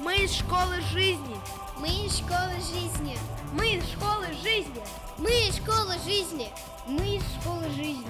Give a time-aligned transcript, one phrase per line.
[0.00, 1.36] Мы из школы жизни.
[1.78, 3.16] Мы из школы жизни.
[3.52, 4.82] Мы из школы жизни.
[5.16, 6.48] Мы из школы жизни.
[6.88, 8.08] Мы из школы жизни.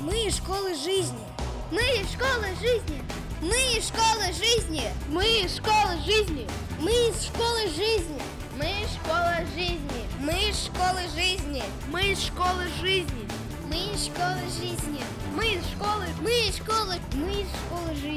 [0.00, 1.22] Мы из школы жизни.
[1.70, 3.02] Мы из школы жизни.
[3.42, 4.88] Мы из школы жизни.
[5.10, 6.46] Мы из школы жизни.
[6.80, 8.18] Мы из школы жизни.
[8.58, 10.02] Мы из школы жизни.
[10.20, 11.62] Мы из школы жизни.
[11.90, 13.28] Мы из школы жизни.
[13.68, 15.00] Мы из школы жизни.
[15.34, 16.06] Мы из школы.
[16.22, 16.94] Мы из школы.
[17.12, 18.15] Мы из школы жизни.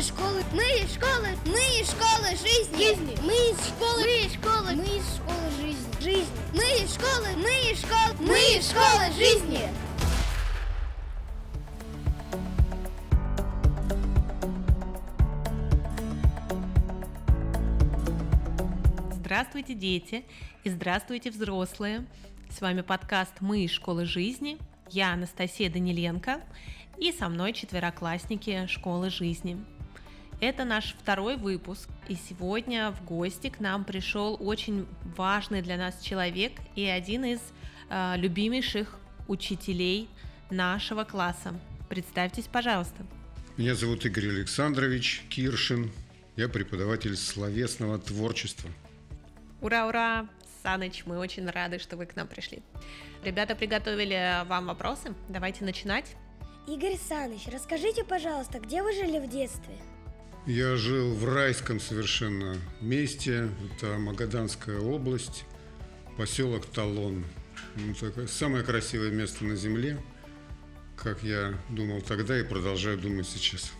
[0.00, 0.42] Мы из школы.
[0.54, 1.28] Мы из школы.
[1.44, 2.84] Мы из школы жизни.
[2.86, 3.18] Жизни.
[3.22, 4.00] Мы из школы.
[4.00, 4.72] Мы из школы.
[4.74, 6.00] Мы из школы жизни.
[6.00, 6.32] Жизни.
[6.54, 7.28] Мы из школы.
[7.36, 8.14] Мы из школы.
[8.20, 9.68] Мы из школы жизни.
[19.12, 20.24] Здравствуйте, дети,
[20.64, 22.06] и здравствуйте, взрослые.
[22.48, 24.56] С вами подкаст «Мы из школы жизни».
[24.88, 26.40] Я Анастасия Даниленко,
[26.96, 29.62] и со мной четвероклассники школы жизни.
[30.40, 36.00] Это наш второй выпуск, и сегодня в гости к нам пришел очень важный для нас
[36.00, 37.40] человек и один из
[37.90, 40.08] э, любимейших учителей
[40.48, 41.52] нашего класса.
[41.90, 43.04] Представьтесь, пожалуйста.
[43.58, 45.92] Меня зовут Игорь Александрович Киршин.
[46.36, 48.70] Я преподаватель словесного творчества.
[49.60, 50.26] Ура, ура!
[50.62, 52.62] Саныч, мы очень рады, что вы к нам пришли.
[53.22, 55.14] Ребята приготовили вам вопросы.
[55.28, 56.16] Давайте начинать.
[56.66, 59.74] Игорь Саныч, расскажите, пожалуйста, где вы жили в детстве?
[60.50, 63.48] Я жил в райском совершенно месте.
[63.76, 65.44] Это Магаданская область,
[66.16, 67.24] поселок Талон.
[67.76, 69.96] Ну, такое самое красивое место на земле,
[70.96, 73.70] как я думал тогда и продолжаю думать сейчас.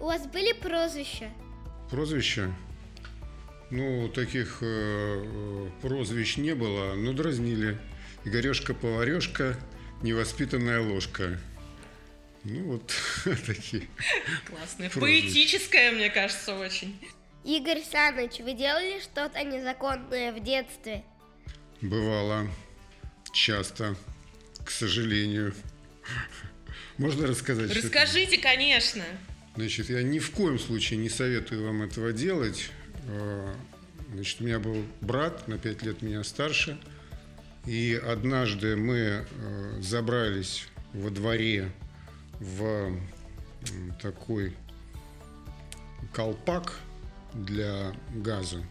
[0.00, 1.28] У вас были прозвища?
[1.90, 2.50] Прозвища?
[3.70, 7.78] Ну, таких э, э, прозвищ не было, но дразнили.
[8.24, 9.58] Игорешка-поварешка,
[10.00, 11.38] невоспитанная ложка.
[12.44, 12.92] Ну, вот
[13.46, 13.88] такие.
[14.46, 14.90] Классная.
[14.90, 15.00] Прозвище.
[15.00, 16.98] Поэтическая, мне кажется, очень.
[17.44, 21.04] Игорь Саныч, вы делали что-то незаконное в детстве?
[21.80, 22.48] Бывало
[23.32, 23.96] часто,
[24.64, 25.54] к сожалению.
[26.98, 27.74] Можно рассказать?
[27.74, 29.04] Расскажите, конечно.
[29.56, 32.70] Значит, я ни в коем случае не советую вам этого делать.
[33.08, 33.54] А,
[34.12, 36.78] Значит, у меня был брат, на 5 лет меня старше.
[37.66, 41.72] И однажды мы э, забрались во дворе
[42.42, 42.98] в
[44.00, 44.54] такой
[46.12, 46.74] колпак
[47.32, 48.64] для газа.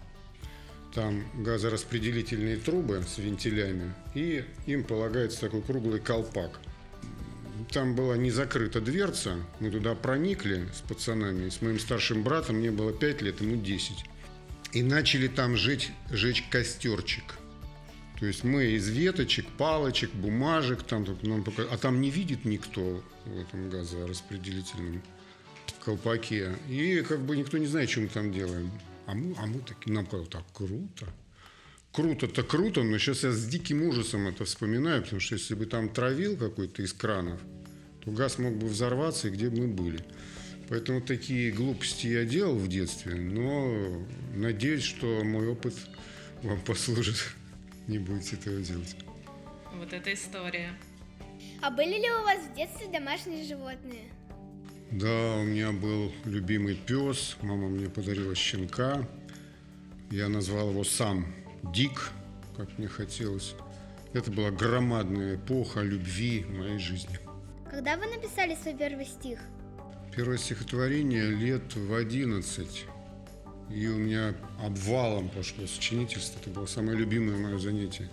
[0.93, 6.59] Там газораспределительные трубы с вентилями, и им полагается такой круглый колпак.
[7.71, 12.71] Там была не закрыта дверца, мы туда проникли с пацанами, с моим старшим братом, мне
[12.71, 14.03] было 5 лет, ему 10.
[14.73, 17.23] И начали там жечь, жечь костерчик.
[18.21, 23.03] То есть мы из веточек, палочек, бумажек, там, нам пока- а там не видит никто
[23.25, 25.01] в этом газораспределительном
[25.83, 26.55] колпаке.
[26.69, 28.71] И как бы никто не знает, что мы там делаем.
[29.07, 31.07] А мы, а мы такие, нам казалось, так круто.
[31.91, 35.89] Круто-то круто, но сейчас я с диким ужасом это вспоминаю, потому что если бы там
[35.89, 37.41] травил какой-то из кранов,
[38.05, 40.05] то газ мог бы взорваться, и где бы мы были.
[40.69, 44.05] Поэтому такие глупости я делал в детстве, но
[44.35, 45.73] надеюсь, что мой опыт
[46.43, 47.17] вам послужит.
[47.87, 48.95] Не будете этого делать.
[49.73, 50.73] Вот эта история.
[51.61, 54.11] А были ли у вас в детстве домашние животные?
[54.91, 57.37] Да, у меня был любимый пес.
[57.41, 59.07] Мама мне подарила щенка.
[60.09, 61.33] Я назвал его сам
[61.73, 62.11] Дик,
[62.57, 63.55] как мне хотелось.
[64.13, 67.17] Это была громадная эпоха любви в моей жизни.
[67.69, 69.39] Когда вы написали свой первый стих?
[70.13, 72.85] Первое стихотворение лет в 11.
[73.73, 76.39] И у меня обвалом пошло сочинительство.
[76.39, 78.09] Это было самое любимое мое занятие.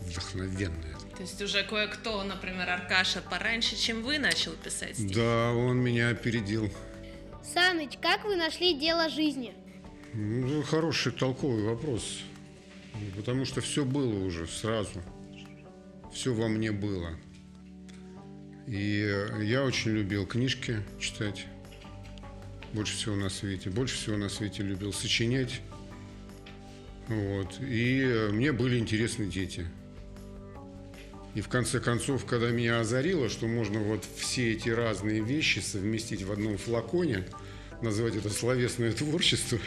[0.00, 0.96] Вдохновенное.
[1.16, 5.14] То есть уже кое-кто, например, Аркаша, пораньше, чем вы, начал писать стихи.
[5.14, 6.70] Да, он меня опередил.
[7.42, 9.54] Саныч, как вы нашли дело жизни?
[10.14, 12.20] Ну, хороший, толковый вопрос.
[13.16, 15.02] Потому что все было уже сразу.
[16.12, 17.10] Все во мне было.
[18.66, 21.46] И я очень любил книжки читать.
[22.72, 23.70] Больше всего на свете.
[23.70, 25.60] Больше всего на свете любил сочинять.
[27.08, 27.60] Вот.
[27.60, 29.66] И э, мне были интересны дети.
[31.34, 36.22] И в конце концов, когда меня озарило, что можно вот все эти разные вещи совместить
[36.22, 37.24] в одном флаконе,
[37.80, 39.58] назвать это словесное творчество,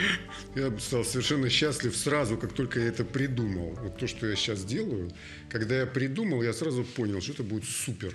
[0.54, 3.76] я стал совершенно счастлив сразу, как только я это придумал.
[3.82, 5.10] Вот то, что я сейчас делаю,
[5.50, 8.14] когда я придумал, я сразу понял, что это будет супер.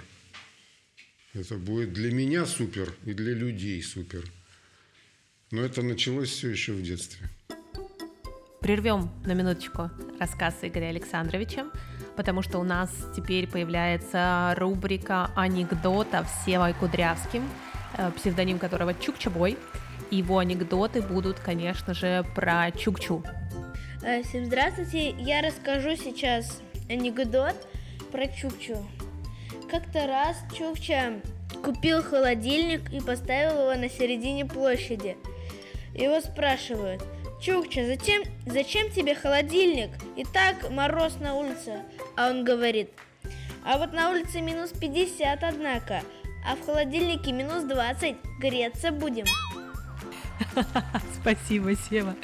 [1.34, 4.24] Это будет для меня супер и для людей супер.
[5.50, 7.28] Но это началось все еще в детстве.
[8.62, 9.90] Прервем на минуточку
[10.20, 11.66] рассказ Игоря Александровича,
[12.16, 17.50] потому что у нас теперь появляется рубрика анекдотов с Севой Кудрявским,
[17.98, 19.58] э, псевдоним которого Чукчабой.
[20.12, 23.24] Его анекдоты будут, конечно же, про Чукчу.
[24.04, 27.56] Э, Всем здравствуйте, я расскажу сейчас анекдот
[28.12, 28.88] про Чукчу.
[29.74, 31.20] Как-то раз Чукча
[31.64, 35.18] купил холодильник и поставил его на середине площади.
[35.96, 37.04] Его спрашивают,
[37.42, 39.90] Чукча, зачем, зачем тебе холодильник?
[40.16, 41.82] И так мороз на улице.
[42.16, 42.92] А он говорит,
[43.66, 46.04] а вот на улице минус 50, однако,
[46.48, 49.26] а в холодильнике минус 20, греться будем.
[51.20, 52.16] Спасибо, Сева.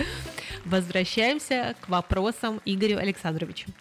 [0.66, 3.72] Возвращаемся к вопросам Игорю Александровичу.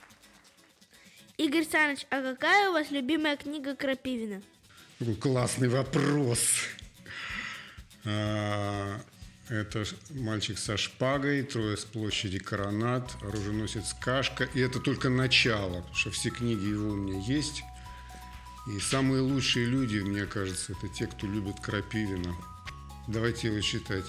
[1.38, 4.42] Игорь Саныч, а какая у вас любимая книга Крапивина?
[4.98, 6.40] Такой классный вопрос.
[8.04, 9.00] А,
[9.48, 14.44] Это мальчик со шпагой, трое с площади Коронат, оруженосец Кашка.
[14.52, 17.62] И это только начало, потому что все книги его у меня есть.
[18.66, 22.34] И самые лучшие люди, мне кажется, это те, кто любит Крапивина.
[23.06, 24.04] Давайте его читать.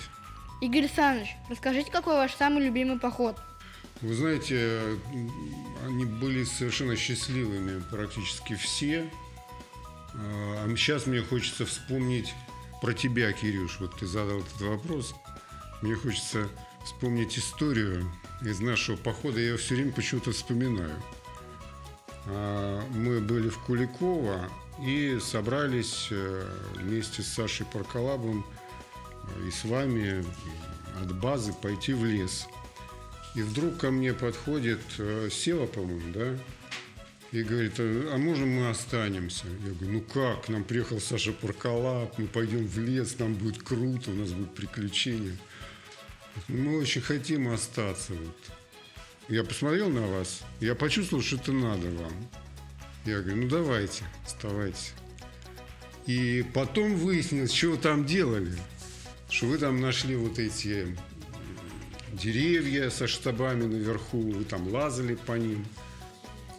[0.61, 3.37] Игорь Александрович, расскажите, какой ваш самый любимый поход?
[4.01, 5.31] Вы знаете, м,
[5.85, 9.09] они были совершенно счастливыми практически все.
[10.13, 12.33] А сейчас мне хочется вспомнить
[12.81, 13.79] про тебя, Кирюш.
[13.79, 15.13] Вот ты задал этот вопрос.
[15.81, 16.47] Мне хочется
[16.85, 18.09] вспомнить историю
[18.41, 19.39] из нашего похода.
[19.39, 20.95] Я ее все время почему-то вспоминаю.
[22.25, 24.49] А, Мы были в Куликово
[24.81, 28.45] и собрались э, вместе с Сашей Паркалабом
[29.35, 30.23] э, и с вами
[31.01, 32.47] от базы пойти в лес.
[33.39, 36.38] И вдруг ко мне подходит э, Сева, по-моему, да,
[37.31, 39.45] и говорит, а а можно мы останемся?
[39.65, 44.12] Я говорю, ну как, нам приехал Саша Паркалап, мы пойдем в лес, нам будет круто,
[44.12, 45.38] у нас будут приключения.
[46.50, 48.12] Мы очень хотим остаться.
[48.12, 48.36] Вот.
[49.30, 52.12] Я посмотрел на вас, я почувствовал, что это надо вам.
[53.06, 54.92] Я говорю, ну давайте, оставайтесь.
[56.07, 58.51] И потом выяснилось, что вы там делали.
[59.30, 60.94] Что вы там нашли вот эти
[62.13, 65.65] деревья со штабами наверху, вы там лазали по ним.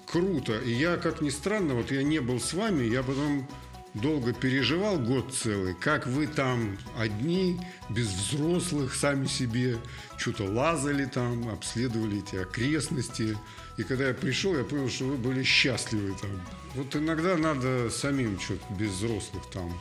[0.07, 0.59] Круто.
[0.59, 3.49] И я, как ни странно, вот я не был с вами, я потом
[3.95, 9.79] долго переживал год целый, как вы там одни, без взрослых, сами себе,
[10.17, 13.37] что-то лазали там, обследовали эти окрестности.
[13.77, 16.31] И когда я пришел, я понял, что вы были счастливы там.
[16.75, 19.73] Вот иногда надо самим что-то без взрослых там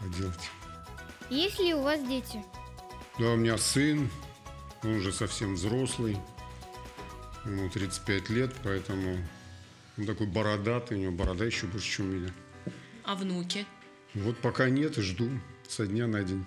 [0.00, 0.50] поделать.
[1.30, 2.44] Есть ли у вас дети?
[3.18, 4.08] Да, у меня сын,
[4.82, 6.16] он уже совсем взрослый,
[7.44, 9.18] ему 35 лет, поэтому
[9.96, 12.30] он такой бородатый, у него борода еще больше, чем у меня.
[13.04, 13.66] А внуки?
[14.14, 15.30] Вот пока нет, и жду
[15.68, 16.44] со дня на день.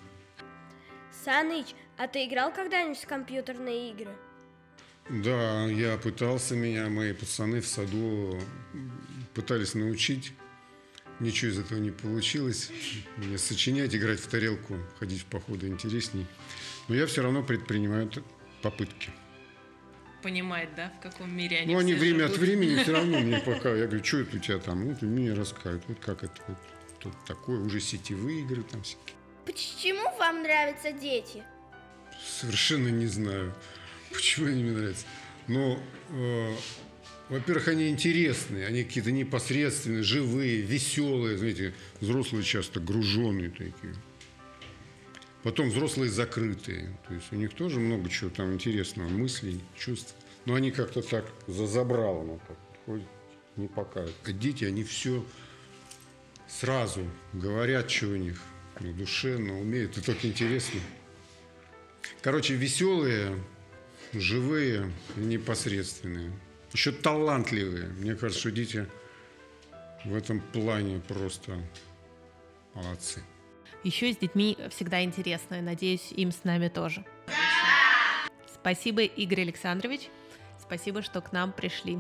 [1.24, 1.68] Саныч,
[1.98, 4.12] а ты играл когда-нибудь в компьютерные игры?
[5.10, 8.40] Да, я пытался, меня мои пацаны в саду
[9.34, 10.34] пытались научить.
[11.20, 12.72] Ничего из этого не получилось.
[13.18, 16.26] Мне сочинять, играть в тарелку, ходить в походы интересней.
[16.88, 18.10] Но я все равно предпринимаю
[18.62, 19.10] попытки.
[20.24, 22.34] Понимает, да, в каком мире они Ну, они все время живут?
[22.34, 23.70] от времени все равно мне пока.
[23.76, 24.86] Я говорю, что это у тебя там?
[24.86, 26.58] Вот мне рассказывают, вот как это вот
[27.00, 29.16] тут такое, уже сетевые игры там всякие.
[29.46, 31.44] Почему вам нравятся дети?
[32.22, 33.54] Совершенно не знаю,
[34.12, 35.06] почему они мне нравятся.
[35.48, 35.80] Но,
[36.10, 36.56] э,
[37.30, 41.38] во-первых, они интересные, они какие-то непосредственные, живые, веселые.
[41.38, 43.94] Знаете, взрослые часто груженные такие.
[45.44, 46.98] Потом взрослые закрытые.
[47.08, 50.16] То есть у них тоже много чего там интересного, мыслей, чувств.
[50.46, 53.08] Но они как-то так за забралом так ходят,
[53.56, 54.16] не покажут.
[54.26, 55.24] А дети, они все
[56.48, 58.42] сразу говорят, что у них
[58.80, 59.84] на душе, на уме.
[59.84, 60.80] Это так интересно.
[62.22, 63.38] Короче, веселые,
[64.14, 66.32] живые и непосредственные.
[66.74, 67.88] Еще талантливые.
[67.88, 68.88] Мне кажется, что дети
[70.06, 71.58] в этом плане просто
[72.74, 73.24] молодцы.
[73.84, 77.06] Еще с детьми всегда интересно, и надеюсь, им с нами тоже.
[78.54, 80.10] Спасибо, Игорь Александрович.
[80.62, 82.00] Спасибо, что к нам пришли.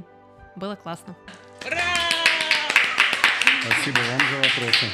[0.55, 1.15] Было классно.
[1.65, 1.81] Ура!
[3.61, 4.85] Спасибо вам за вопросы.